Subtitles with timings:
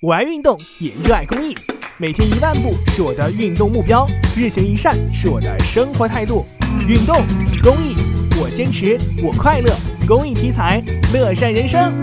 [0.00, 1.52] 我爱运动，也热爱公益。
[1.96, 6.46] 每天一万步是我的运动目标，日行一善是我的生活态度。
[6.86, 7.16] 运动，
[7.60, 7.96] 公益，
[8.40, 9.74] 我坚持，我快乐。
[10.06, 10.80] 公益题材，
[11.12, 12.00] 乐善人生。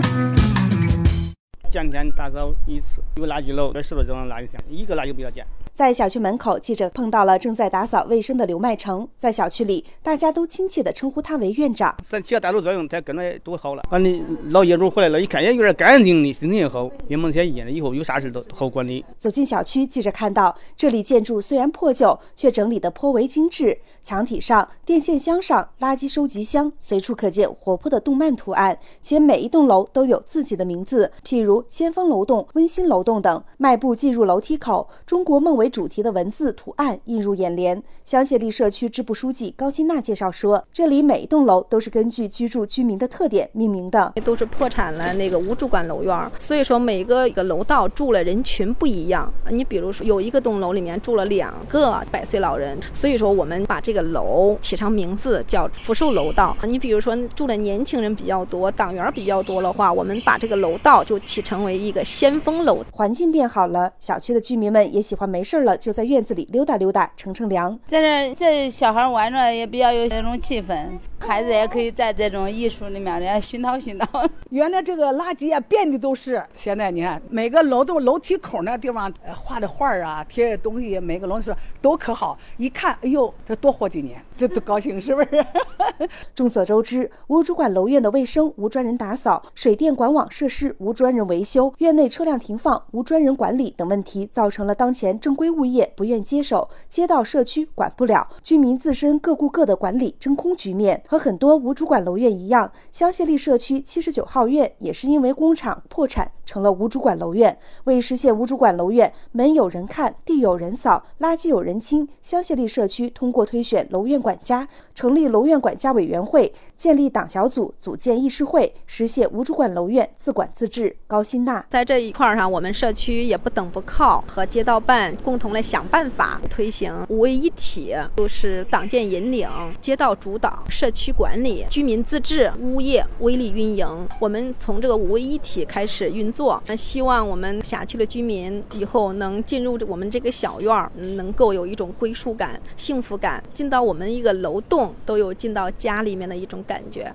[1.72, 5.46] 两天打扫一次，有垃圾篓，十多种垃圾箱，一个垃圾不要捡。
[5.76, 9.06] 在小区门口，记者碰到了正在打扫卫生的刘麦成。
[9.14, 11.94] 在小区里，大家都亲切地称呼他为院长。
[12.08, 13.82] 咱起了带头作用，他跟着多好了。
[13.90, 17.70] 反正老业主回来了，一看也有点干净的，心情也好，也蒙天一了。
[17.70, 19.04] 以后有啥事都好管理。
[19.18, 23.76] 走进小区，记者看到这里建筑虽然破旧，却整理得颇为精致。
[24.02, 33.44] 墙体上、电线箱上、垃圾收集箱，随处可见活泼的动漫图案，且每一栋楼都有自己的名字，譬如“先锋楼栋”“温馨楼栋”等。
[33.58, 37.82] 迈步进入楼梯口，中国梦为主题的文字图案映入眼帘。
[38.04, 49.32] 香榭丽社区支部书记高金娜介绍说，这里每一栋楼都是根据居住居民的特点命名的，都是破产了那个无主管楼院，所以说每个一个楼道住了人群不一样。
[49.50, 56.56] 你比如说有一个栋楼里面住了两个百岁老人，所以说我们把这个楼起上名字叫福寿楼道。
[56.62, 62.84] 你比如说住的年轻人比较多，党员比较多的话，我们把这个楼道就起成为一个先锋楼。
[62.90, 67.78] 环境变好了，小区的居民们也喜欢没事了就在院子里溜达溜达，乘乘凉。
[67.86, 70.86] 在这这小孩玩着也比较有那种气氛，
[71.18, 74.28] 孩子也可以在这种艺术里面来熏陶熏陶。
[74.50, 82.38] 原来这个垃圾啊遍地都是，现在你看每个楼栋楼梯口那地方画的画啊，贴的东西，每个楼上都可好。
[82.56, 85.44] 一看，哎呦，这多活几年，这都高兴是不是？
[86.34, 101.02] 众所周知，无主管楼院的卫生无专人打扫，水电管网设施无专人维修，院内车辆停放无专人管理等问题，造成了当前正规物业不愿接手，街道社区管不了，居民自身各顾各的管理真空局面。
[101.06, 107.56] 和很多无主管楼院一样，香榭丽社区七十九号院也是因为工厂破产成了无主管楼院。
[107.84, 120.96] 为实现无主管楼院门有人看、地有人扫、垃圾有人清，香榭丽社区通过推选楼院管家，成立楼院管家委员会，建立党小组，组建议事会，实现无主管楼院自管自治。
[121.06, 129.50] 高新娜在这一块上，我们社区也不等不靠，和街道办共同来想办法推行五位一体，就是党建引领、
[129.80, 134.08] 街道主导、社区管理、居民自治、物业微利运营。
[134.20, 147.12] 我们从这个五位一体开始运作，那希望我们辖区的居民以后能进入我们这个小院儿，能够有一种归属感、幸福感，进到我们一个楼栋都有进到家里面的一种感觉。